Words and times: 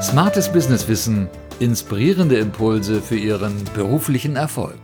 Smartes 0.00 0.48
Businesswissen, 0.52 1.28
inspirierende 1.58 2.38
Impulse 2.38 3.02
für 3.02 3.16
Ihren 3.16 3.64
beruflichen 3.74 4.36
Erfolg. 4.36 4.78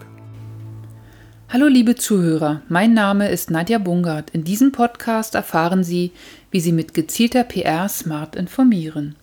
Hallo 1.49 1.68
liebe 1.68 1.94
Zuhörer, 1.94 2.63
mein 2.68 2.94
Name 2.94 3.29
ist 3.29 3.49
Nadja 3.49 3.79
Bungard. 3.79 4.31
In 4.31 4.42
diesem 4.42 4.72
Podcast 4.72 5.36
erfahren 5.36 5.84
Sie, 5.84 6.11
wie 6.50 6.58
Sie 6.58 6.72
mit 6.72 6.95
gezielter 6.95 7.45
PR 7.45 7.88
smart 7.88 8.34
informieren. 8.34 9.14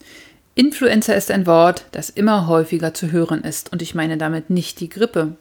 Influencer 0.55 1.17
ist 1.17 1.29
ein 1.29 1.45
Wort, 1.45 1.85
das 1.91 2.09
immer 2.09 2.47
häufiger 2.47 2.93
zu 2.93 3.11
hören 3.11 3.43
ist 3.43 3.73
und 3.73 3.81
ich 3.81 3.93
meine 3.93 4.17
damit 4.17 4.49
nicht 4.49 4.79
die 4.79 4.89
Grippe. 4.89 5.35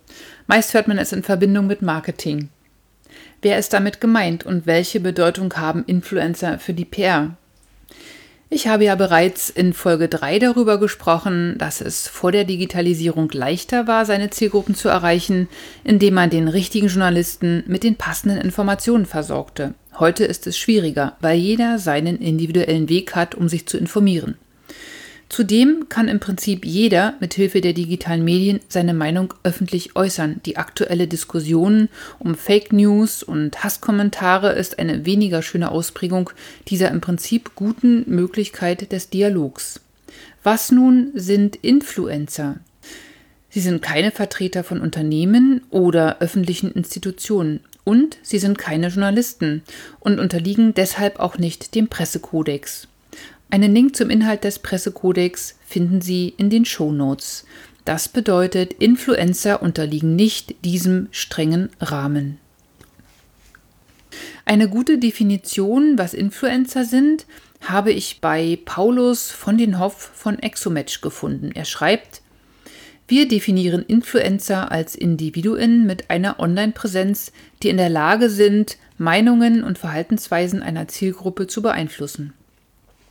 Meist 0.49 0.75
hört 0.75 0.89
man 0.89 0.99
es 0.99 1.13
in 1.13 1.23
Verbindung 1.23 1.69
mit 1.69 1.81
Marketing. 1.81 2.49
Wer 3.41 3.57
ist 3.57 3.73
damit 3.73 4.01
gemeint 4.01 4.45
und 4.45 4.67
welche 4.67 4.99
Bedeutung 4.99 5.55
haben 5.55 5.85
Influencer 5.85 6.59
für 6.59 6.75
die 6.75 6.85
PR? 6.85 7.37
Ich 8.53 8.67
habe 8.67 8.85
ja 8.85 8.97
bereits 8.97 9.49
in 9.49 9.73
Folge 9.73 10.09
3 10.09 10.41
darüber 10.41 10.81
gesprochen, 10.81 11.55
dass 11.59 11.81
es 11.81 12.09
vor 12.09 12.33
der 12.33 12.43
Digitalisierung 12.43 13.31
leichter 13.31 13.87
war, 13.87 14.05
seine 14.05 14.31
Zielgruppen 14.31 14.75
zu 14.75 14.89
erreichen, 14.89 15.49
indem 15.85 16.15
man 16.15 16.31
den 16.31 16.49
richtigen 16.49 16.89
Journalisten 16.89 17.63
mit 17.69 17.85
den 17.85 17.95
passenden 17.95 18.39
Informationen 18.39 19.07
versorgte. 19.07 19.75
Heute 20.01 20.25
ist 20.25 20.49
es 20.49 20.59
schwieriger, 20.59 21.17
weil 21.21 21.39
jeder 21.39 21.79
seinen 21.79 22.19
individuellen 22.19 22.89
Weg 22.89 23.15
hat, 23.15 23.37
um 23.37 23.49
sich 23.49 23.69
zu 23.69 23.79
informieren. 23.79 24.37
Zudem 25.31 25.89
kann 25.89 26.09
im 26.09 26.19
Prinzip 26.19 26.67
jeder 26.67 27.15
mit 27.21 27.35
Hilfe 27.35 27.61
der 27.61 27.73
digitalen 27.73 28.25
Medien 28.25 28.59
seine 28.69 28.93
Meinung 28.93 29.33
öffentlich 29.45 29.95
äußern. 29.95 30.41
Die 30.45 30.57
aktuelle 30.57 31.07
Diskussion 31.07 31.89
um 32.19 32.35
Fake 32.35 32.73
News 32.73 33.23
und 33.23 33.63
Hasskommentare 33.63 34.53
ist 34.55 34.81
eine 34.81 35.07
weniger 35.07 35.43
schöne 35.43 35.71
Ausprägung 35.71 36.31
dieser 36.67 36.91
im 36.91 37.01
Prinzip 37.01 37.55
guten 37.55 38.03
Möglichkeit 38.13 38.91
des 38.91 39.09
Dialogs. 39.09 39.81
Was 40.43 40.73
nun 40.73 41.13
sind 41.15 41.55
Influencer? 41.55 42.57
Sie 43.51 43.61
sind 43.61 43.83
keine 43.83 44.11
Vertreter 44.11 44.65
von 44.65 44.81
Unternehmen 44.81 45.61
oder 45.71 46.19
öffentlichen 46.19 46.73
Institutionen 46.73 47.61
und 47.85 48.19
sie 48.23 48.41
sind 48.41 48.59
keine 48.59 48.89
Journalisten 48.89 49.63
und 50.01 50.19
unterliegen 50.19 50.75
deshalb 50.75 51.21
auch 51.21 51.39
nicht 51.39 51.77
dem 51.77 51.87
Pressekodex. 51.87 52.89
Einen 53.53 53.75
Link 53.75 53.97
zum 53.97 54.11
Inhalt 54.11 54.45
des 54.45 54.61
Pressekodex 54.61 55.59
finden 55.67 56.01
Sie 56.01 56.35
in 56.37 56.51
den 56.51 56.65
Shownotes. 56.65 57.45
Das 57.85 58.09
bedeutet, 58.09 58.75
Influencer 58.75 59.61
unterliegen 59.61 60.15
nicht 60.15 60.65
diesem 60.65 61.09
strengen 61.11 61.71
Rahmen. 61.81 62.39
Eine 64.45 64.69
gute 64.69 64.99
Definition, 64.99 65.99
was 65.99 66.15
Influencer 66.15 66.85
sind, 66.85 67.27
habe 67.61 67.91
ich 67.91 68.21
bei 68.21 68.59
Paulus 68.65 69.33
von 69.33 69.59
den 69.59 69.81
Hoff 69.81 70.13
von 70.15 70.39
Exomatch 70.39 71.01
gefunden. 71.01 71.51
Er 71.53 71.65
schreibt, 71.65 72.23
wir 73.09 73.27
definieren 73.27 73.83
Influencer 73.83 74.71
als 74.71 74.95
Individuen 74.95 75.87
mit 75.87 76.09
einer 76.11 76.39
Online-Präsenz, 76.39 77.33
die 77.65 77.69
in 77.69 77.77
der 77.79 77.91
Lage 77.91 78.31
sind, 78.31 78.79
Meinungen 78.99 79.65
und 79.65 79.79
Verhaltensweisen 79.79 80.63
einer 80.63 80.87
Zielgruppe 80.87 81.49
zu 81.49 81.63
beeinflussen. 81.63 82.33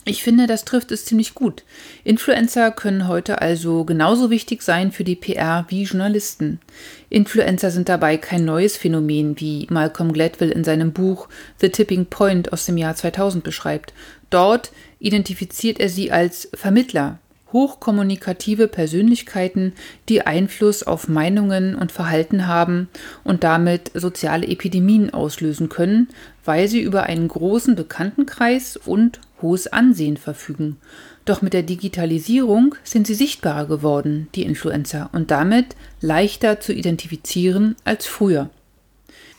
Ich 0.10 0.24
finde, 0.24 0.48
das 0.48 0.66
trifft 0.66 0.92
es 0.92 1.06
ziemlich 1.06 1.36
gut. 1.36 1.62
Influencer 2.04 2.72
können 2.72 3.08
heute 3.08 3.44
also 3.44 3.86
genauso 3.86 4.32
wichtig 4.32 4.64
sein 4.64 4.92
für 4.92 5.04
die 5.04 5.16
PR 5.16 5.66
wie 5.68 5.84
Journalisten. 5.84 6.60
Influencer 7.12 7.70
sind 7.70 7.90
dabei 7.90 8.18
kein 8.18 8.44
neues 8.44 8.76
Phänomen, 8.76 9.40
wie 9.40 9.68
Malcolm 9.70 10.12
Gladwell 10.12 10.50
in 10.50 10.64
seinem 10.64 10.94
Buch 10.94 11.30
The 11.62 11.70
Tipping 11.70 12.08
Point 12.08 12.52
aus 12.52 12.66
dem 12.66 12.78
Jahr 12.78 12.96
2000 12.96 13.44
beschreibt. 13.44 13.94
Dort 14.32 14.72
identifiziert 14.98 15.80
er 15.80 15.90
sie 15.90 16.12
als 16.12 16.50
Vermittler, 16.56 17.20
hochkommunikative 17.54 18.68
Persönlichkeiten, 18.68 19.74
die 20.08 20.26
Einfluss 20.26 20.82
auf 20.82 21.08
Meinungen 21.08 21.76
und 21.76 21.92
Verhalten 21.92 22.48
haben 22.48 22.90
und 23.24 23.44
damit 23.44 23.92
soziale 23.94 24.48
Epidemien 24.48 25.14
auslösen 25.14 25.70
können, 25.70 26.08
weil 26.46 26.68
sie 26.68 26.82
über 26.82 27.04
einen 27.04 27.28
großen 27.28 27.76
Bekanntenkreis 27.76 28.76
und 28.76 29.20
hohes 29.42 29.68
Ansehen 29.68 30.18
verfügen. 30.18 30.78
Doch 31.26 31.42
mit 31.42 31.54
der 31.54 31.64
Digitalisierung 31.64 32.76
sind 32.84 33.08
sie 33.08 33.16
sichtbarer 33.16 33.68
geworden, 33.68 34.28
die 34.36 34.44
Influencer, 34.44 35.10
und 35.14 35.32
damit 35.32 35.76
leichter 36.02 36.60
zu 36.60 36.74
identifizieren 36.74 37.76
als 37.84 38.06
früher. 38.06 38.50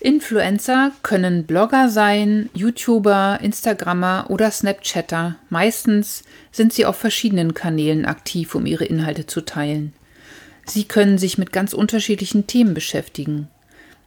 Influencer 0.01 0.93
können 1.03 1.45
Blogger 1.45 1.91
sein, 1.91 2.49
YouTuber, 2.55 3.39
Instagrammer 3.43 4.27
oder 4.31 4.51
Snapchatter. 4.51 5.37
Meistens 5.51 6.25
sind 6.53 6.73
sie 6.73 6.87
auf 6.87 6.97
verschiedenen 6.97 7.53
Kanälen 7.53 8.07
aktiv, 8.07 8.55
um 8.55 8.65
ihre 8.65 8.87
Inhalte 8.87 9.27
zu 9.27 9.43
teilen. 9.43 9.93
Sie 10.65 10.85
können 10.85 11.19
sich 11.19 11.37
mit 11.37 11.53
ganz 11.53 11.75
unterschiedlichen 11.75 12.47
Themen 12.47 12.73
beschäftigen. 12.73 13.49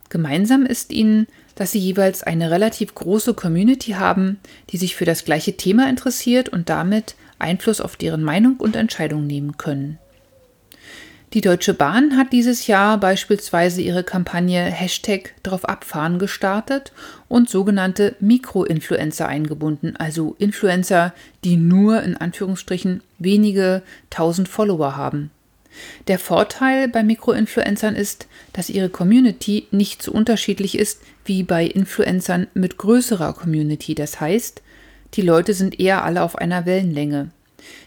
Gemeinsam 0.09 0.65
ist 0.65 0.91
ihnen, 0.91 1.27
dass 1.55 1.71
sie 1.71 1.79
jeweils 1.79 2.23
eine 2.23 2.51
relativ 2.51 2.95
große 2.95 3.33
Community 3.33 3.91
haben, 3.91 4.39
die 4.69 4.77
sich 4.77 4.95
für 4.95 5.05
das 5.05 5.25
gleiche 5.25 5.57
Thema 5.57 5.89
interessiert 5.89 6.49
und 6.49 6.69
damit 6.69 7.15
Einfluss 7.39 7.81
auf 7.81 7.95
deren 7.95 8.23
Meinung 8.23 8.57
und 8.57 8.75
Entscheidung 8.75 9.27
nehmen 9.27 9.57
können. 9.57 9.99
Die 11.33 11.41
Deutsche 11.41 11.73
Bahn 11.73 12.15
hat 12.15 12.31
dieses 12.31 12.67
Jahr 12.67 12.99
beispielsweise 12.99 13.81
ihre 13.81 14.03
Kampagne 14.03 14.61
Hashtag 14.65 15.33
drauf 15.41 15.65
abfahren 15.65 16.19
gestartet 16.19 16.91
und 17.27 17.49
sogenannte 17.49 18.15
Mikroinfluencer 18.19 19.27
eingebunden, 19.27 19.95
also 19.95 20.35
Influencer, 20.37 21.11
die 21.43 21.57
nur 21.57 22.03
in 22.03 22.15
Anführungsstrichen 22.15 23.01
wenige 23.17 23.81
tausend 24.11 24.47
Follower 24.47 24.95
haben. 24.95 25.31
Der 26.07 26.19
Vorteil 26.19 26.87
bei 26.87 27.03
Mikroinfluencern 27.03 27.95
ist, 27.95 28.27
dass 28.53 28.69
ihre 28.69 28.89
Community 28.89 29.67
nicht 29.71 30.01
so 30.01 30.11
unterschiedlich 30.11 30.77
ist 30.77 31.01
wie 31.25 31.43
bei 31.43 31.65
Influencern 31.65 32.47
mit 32.53 32.77
größerer 32.77 33.33
Community. 33.33 33.95
Das 33.95 34.19
heißt, 34.19 34.61
die 35.13 35.21
Leute 35.21 35.53
sind 35.53 35.79
eher 35.79 36.03
alle 36.03 36.23
auf 36.23 36.37
einer 36.37 36.65
Wellenlänge. 36.65 37.31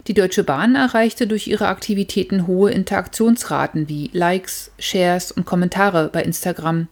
Die 0.06 0.14
Deutsche 0.14 0.44
Bahn 0.44 0.74
erreichte 0.74 1.26
durch 1.26 1.48
ihre 1.48 1.68
Aktivitäten 1.68 2.46
hohe 2.46 2.70
Interaktionsraten 2.70 3.88
wie 3.88 4.10
Likes, 4.12 4.70
Shares 4.78 5.32
und 5.32 5.44
Kommentare 5.44 6.08
bei 6.12 6.22
Instagram. 6.22 6.88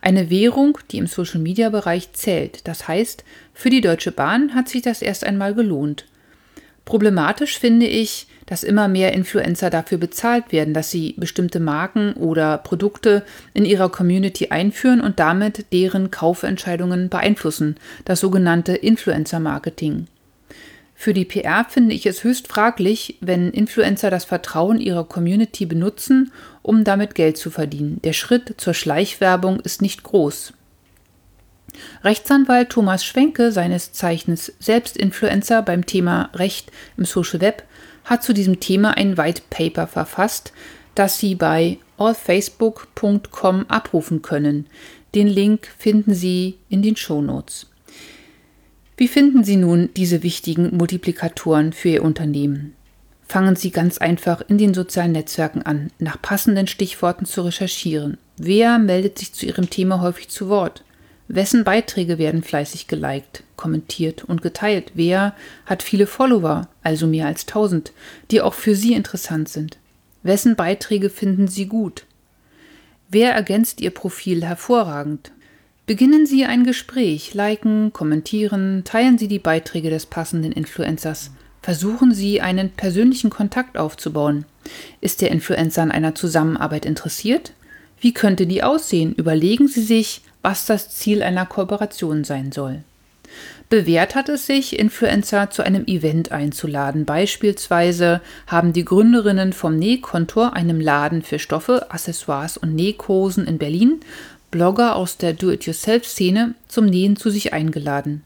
Eine 0.00 0.28
Währung, 0.30 0.78
die 0.90 0.98
im 0.98 1.06
Social-Media-Bereich 1.06 2.12
zählt. 2.12 2.66
Das 2.68 2.88
heißt, 2.88 3.24
für 3.54 3.70
die 3.70 3.80
Deutsche 3.80 4.12
Bahn 4.12 4.54
hat 4.54 4.68
sich 4.68 4.82
das 4.82 5.02
erst 5.02 5.24
einmal 5.24 5.54
gelohnt. 5.54 6.06
Problematisch 6.84 7.58
finde 7.58 7.86
ich, 7.86 8.26
dass 8.46 8.62
immer 8.62 8.88
mehr 8.88 9.12
Influencer 9.12 9.70
dafür 9.70 9.98
bezahlt 9.98 10.52
werden, 10.52 10.72
dass 10.72 10.90
sie 10.90 11.14
bestimmte 11.18 11.60
Marken 11.60 12.14
oder 12.14 12.58
Produkte 12.58 13.24
in 13.54 13.64
ihrer 13.64 13.90
Community 13.90 14.48
einführen 14.48 15.00
und 15.00 15.18
damit 15.18 15.72
deren 15.72 16.10
Kaufentscheidungen 16.10 17.08
beeinflussen, 17.08 17.76
das 18.04 18.20
sogenannte 18.20 18.74
Influencer-Marketing. 18.74 20.06
Für 20.98 21.12
die 21.12 21.26
PR 21.26 21.66
finde 21.68 21.94
ich 21.94 22.06
es 22.06 22.24
höchst 22.24 22.48
fraglich, 22.48 23.18
wenn 23.20 23.50
Influencer 23.50 24.10
das 24.10 24.24
Vertrauen 24.24 24.80
ihrer 24.80 25.04
Community 25.04 25.66
benutzen, 25.66 26.32
um 26.62 26.84
damit 26.84 27.14
Geld 27.14 27.36
zu 27.36 27.50
verdienen. 27.50 28.00
Der 28.02 28.14
Schritt 28.14 28.54
zur 28.56 28.72
Schleichwerbung 28.72 29.60
ist 29.60 29.82
nicht 29.82 30.04
groß. 30.04 30.54
Rechtsanwalt 32.02 32.70
Thomas 32.70 33.04
Schwenke, 33.04 33.52
seines 33.52 33.92
Zeichens 33.92 34.54
Selbstinfluencer 34.58 35.60
beim 35.60 35.84
Thema 35.84 36.30
Recht 36.34 36.72
im 36.96 37.04
Social 37.04 37.42
Web, 37.42 37.64
hat 38.06 38.22
zu 38.22 38.32
diesem 38.32 38.60
Thema 38.60 38.96
ein 38.96 39.18
White 39.18 39.42
Paper 39.50 39.86
verfasst, 39.86 40.52
das 40.94 41.18
Sie 41.18 41.34
bei 41.34 41.78
allfacebook.com 41.98 43.66
abrufen 43.68 44.22
können. 44.22 44.66
Den 45.14 45.26
Link 45.26 45.68
finden 45.78 46.14
Sie 46.14 46.56
in 46.68 46.82
den 46.82 46.96
Shownotes. 46.96 47.66
Wie 48.96 49.08
finden 49.08 49.44
Sie 49.44 49.56
nun 49.56 49.90
diese 49.94 50.22
wichtigen 50.22 50.74
Multiplikatoren 50.74 51.72
für 51.72 51.90
Ihr 51.90 52.04
Unternehmen? 52.04 52.74
Fangen 53.28 53.56
Sie 53.56 53.70
ganz 53.70 53.98
einfach 53.98 54.40
in 54.48 54.56
den 54.56 54.72
sozialen 54.72 55.12
Netzwerken 55.12 55.62
an, 55.62 55.90
nach 55.98 56.22
passenden 56.22 56.68
Stichworten 56.68 57.26
zu 57.26 57.42
recherchieren. 57.42 58.18
Wer 58.38 58.78
meldet 58.78 59.18
sich 59.18 59.32
zu 59.34 59.46
Ihrem 59.46 59.68
Thema 59.68 60.00
häufig 60.00 60.28
zu 60.28 60.48
Wort? 60.48 60.84
Wessen 61.28 61.64
Beiträge 61.64 62.18
werden 62.18 62.42
fleißig 62.42 62.86
geliked, 62.86 63.42
kommentiert 63.56 64.24
und 64.24 64.42
geteilt? 64.42 64.92
Wer 64.94 65.34
hat 65.64 65.82
viele 65.82 66.06
Follower, 66.06 66.68
also 66.82 67.06
mehr 67.06 67.26
als 67.26 67.42
1000, 67.48 67.92
die 68.30 68.40
auch 68.40 68.54
für 68.54 68.76
Sie 68.76 68.94
interessant 68.94 69.48
sind? 69.48 69.78
Wessen 70.22 70.54
Beiträge 70.56 71.10
finden 71.10 71.48
Sie 71.48 71.66
gut? 71.66 72.04
Wer 73.08 73.32
ergänzt 73.32 73.80
Ihr 73.80 73.90
Profil 73.90 74.44
hervorragend? 74.44 75.32
Beginnen 75.86 76.26
Sie 76.26 76.44
ein 76.44 76.64
Gespräch, 76.64 77.34
liken, 77.34 77.92
kommentieren, 77.92 78.82
teilen 78.84 79.18
Sie 79.18 79.28
die 79.28 79.38
Beiträge 79.38 79.90
des 79.90 80.06
passenden 80.06 80.50
Influencers. 80.50 81.30
Versuchen 81.62 82.12
Sie 82.12 82.40
einen 82.40 82.70
persönlichen 82.70 83.30
Kontakt 83.30 83.78
aufzubauen. 83.78 84.44
Ist 85.00 85.20
der 85.20 85.30
Influencer 85.30 85.82
an 85.82 85.92
einer 85.92 86.14
Zusammenarbeit 86.14 86.86
interessiert? 86.86 87.52
Wie 88.00 88.12
könnte 88.12 88.46
die 88.46 88.62
aussehen? 88.62 89.14
Überlegen 89.14 89.68
Sie 89.68 89.82
sich, 89.82 90.22
was 90.42 90.66
das 90.66 90.90
Ziel 90.90 91.22
einer 91.22 91.46
Kooperation 91.46 92.24
sein 92.24 92.52
soll. 92.52 92.82
Bewährt 93.68 94.14
hat 94.14 94.28
es 94.28 94.46
sich, 94.46 94.78
Influencer 94.78 95.50
zu 95.50 95.62
einem 95.64 95.86
Event 95.86 96.30
einzuladen. 96.30 97.04
Beispielsweise 97.04 98.20
haben 98.46 98.72
die 98.72 98.84
Gründerinnen 98.84 99.52
vom 99.52 99.76
Nähkontor, 99.76 100.52
einem 100.52 100.80
Laden 100.80 101.22
für 101.22 101.40
Stoffe, 101.40 101.90
Accessoires 101.90 102.56
und 102.56 102.76
Nähkosen 102.76 103.46
in 103.46 103.58
Berlin, 103.58 104.00
Blogger 104.52 104.94
aus 104.94 105.16
der 105.16 105.32
Do-it-yourself-Szene 105.32 106.54
zum 106.68 106.86
Nähen 106.86 107.16
zu 107.16 107.30
sich 107.30 107.52
eingeladen. 107.52 108.22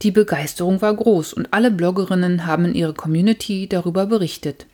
Die 0.00 0.10
Begeisterung 0.10 0.80
war 0.80 0.94
groß 0.94 1.34
und 1.34 1.52
alle 1.52 1.70
Bloggerinnen 1.70 2.46
haben 2.46 2.64
in 2.64 2.74
ihrer 2.74 2.94
Community 2.94 3.68
darüber 3.68 4.06
berichtet. 4.06 4.66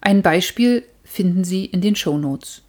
Ein 0.00 0.22
Beispiel 0.22 0.84
finden 1.04 1.42
Sie 1.42 1.64
in 1.64 1.80
den 1.80 1.96
Show 1.96 2.16
Notes. 2.16 2.62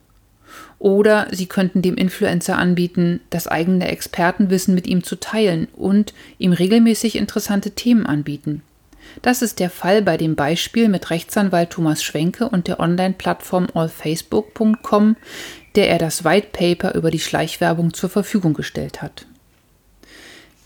Oder 0.79 1.27
Sie 1.31 1.47
könnten 1.47 1.81
dem 1.81 1.95
Influencer 1.95 2.57
anbieten, 2.57 3.19
das 3.29 3.47
eigene 3.47 3.87
Expertenwissen 3.87 4.75
mit 4.75 4.87
ihm 4.87 5.03
zu 5.03 5.19
teilen 5.19 5.67
und 5.75 6.13
ihm 6.37 6.53
regelmäßig 6.53 7.15
interessante 7.15 7.71
Themen 7.71 8.05
anbieten. 8.05 8.61
Das 9.21 9.41
ist 9.41 9.59
der 9.59 9.69
Fall 9.69 10.01
bei 10.01 10.17
dem 10.17 10.35
Beispiel 10.35 10.89
mit 10.89 11.09
Rechtsanwalt 11.09 11.71
Thomas 11.71 12.03
Schwenke 12.03 12.49
und 12.49 12.67
der 12.67 12.79
Online-Plattform 12.79 13.67
allfacebook.com, 13.73 15.15
der 15.75 15.89
er 15.89 15.97
das 15.97 16.23
White 16.23 16.49
Paper 16.51 16.93
über 16.93 17.09
die 17.09 17.19
Schleichwerbung 17.19 17.93
zur 17.93 18.09
Verfügung 18.09 18.53
gestellt 18.53 19.01
hat. 19.01 19.25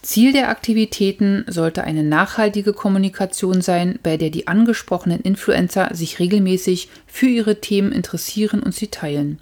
Ziel 0.02 0.34
der 0.34 0.50
Aktivitäten 0.50 1.46
sollte 1.48 1.84
eine 1.84 2.04
nachhaltige 2.04 2.74
Kommunikation 2.74 3.62
sein, 3.62 4.00
bei 4.02 4.18
der 4.18 4.32
die 4.32 4.48
angesprochenen 4.48 5.22
Influencer 5.22 5.90
sich 5.94 6.18
regelmäßig 6.18 6.90
für 7.06 7.28
ihre 7.28 7.62
Themen 7.62 7.92
interessieren 7.92 8.64
und 8.64 8.74
sie 8.74 8.88
teilen. 8.88 9.40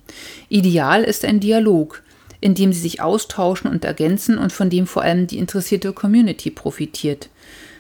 Ideal 0.50 1.04
ist 1.04 1.24
ein 1.24 1.40
Dialog, 1.40 2.04
in 2.42 2.56
dem 2.56 2.74
sie 2.74 2.82
sich 2.82 3.02
austauschen 3.02 3.72
und 3.72 3.86
ergänzen 3.86 4.38
und 4.38 4.52
von 4.52 4.70
dem 4.70 4.86
vor 4.86 5.02
allem 5.02 5.28
die 5.28 5.38
interessierte 5.38 5.94
Community 5.94 6.52
profitiert. 6.52 7.30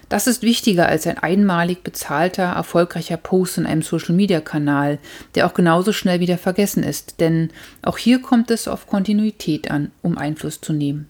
Das 0.07 0.25
ist 0.25 0.41
wichtiger 0.41 0.87
als 0.87 1.05
ein 1.05 1.19
einmalig 1.19 1.83
bezahlter, 1.83 2.43
erfolgreicher 2.43 3.17
Post 3.17 3.57
in 3.59 3.65
einem 3.65 3.83
Social-Media-Kanal, 3.83 4.99
der 5.35 5.45
auch 5.45 5.53
genauso 5.53 5.91
schnell 5.93 6.19
wieder 6.19 6.37
vergessen 6.37 6.83
ist, 6.83 7.19
denn 7.19 7.51
auch 7.83 7.97
hier 7.97 8.19
kommt 8.19 8.49
es 8.51 8.67
auf 8.67 8.87
Kontinuität 8.87 9.69
an, 9.69 9.91
um 10.01 10.17
Einfluss 10.17 10.61
zu 10.61 10.73
nehmen. 10.73 11.09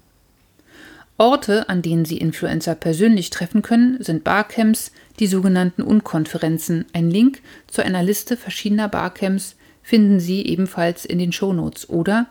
Orte, 1.20 1.68
an 1.68 1.82
denen 1.82 2.06
Sie 2.06 2.18
Influencer 2.18 2.76
persönlich 2.76 3.30
treffen 3.30 3.62
können, 3.62 4.02
sind 4.02 4.24
Barcamps, 4.24 4.94
die 5.20 5.28
sogenannten 5.28 5.82
Unkonferenzen. 5.82 6.86
Ein 6.94 7.12
Link 7.12 7.42
zu 7.68 7.84
einer 7.84 8.02
Liste 8.02 8.38
verschiedener 8.38 8.88
Barcamps 8.88 9.58
finden 9.84 10.22
Sie 10.22 10.46
ebenfalls 10.46 11.04
in 11.04 11.20
den 11.20 11.34
Shownotes. 11.34 11.90
Oder 11.90 12.28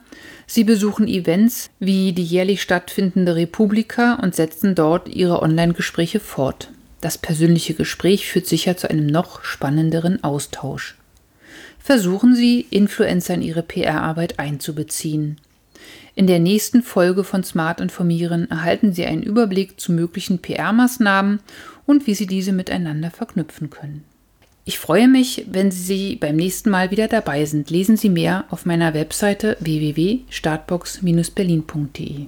Sie 0.47 0.65
besuchen 0.65 1.07
Events 1.07 1.69
wie 1.79 2.15
die 2.15 2.25
jährlich 2.25 2.63
stattfindende 2.63 3.37
Republika 3.37 4.15
und 4.15 4.35
setzen 4.35 4.75
dort 4.75 5.09
Ihre 5.09 5.43
Online-Gespräche 5.43 6.19
fort. 6.19 6.71
Das 7.03 7.19
persönliche 7.19 7.75
Gespräch 7.75 8.27
führt 8.27 8.47
sicher 8.47 8.79
zu 8.79 8.89
einem 8.89 9.07
noch 9.07 9.45
spannenderen 9.45 10.25
Austausch. 10.25 10.97
Versuchen 11.79 12.35
Sie, 12.35 12.67
Influencer 12.71 13.35
in 13.35 13.43
Ihre 13.43 13.63
PR-Arbeit 13.63 14.39
einzubeziehen. 14.39 15.37
In 16.15 16.27
der 16.27 16.41
nächsten 16.41 16.83
Folge 16.83 17.25
von 17.25 17.45
Smart 17.45 17.81
Informieren 17.81 18.51
erhalten 18.51 18.93
Sie 18.93 19.05
einen 19.05 19.23
Überblick 19.23 19.79
zu 19.81 19.93
möglichen 19.93 20.41
PR-Maßnahmen 20.41 21.41
und 21.87 22.07
wie 22.07 22.15
Sie 22.15 22.27
diese 22.27 22.53
miteinander 22.53 23.11
verknüpfen 23.11 23.71
können. 23.71 24.05
Ich 24.65 24.79
freue 24.79 25.09
mich, 25.09 25.47
wenn 25.51 25.71
Sie 25.71 26.17
beim 26.17 26.37
nächsten 26.37 26.69
Mal 26.69 26.91
wieder 26.91 27.09
dabei 27.09 27.47
sind. 27.47 27.71
Lesen 27.71 27.97
Sie 27.97 28.11
mehr 28.11 28.45
auf 28.51 28.67
meiner 28.67 28.93
Webseite 28.93 29.57
www.startbox-berlin.de. 29.61 32.27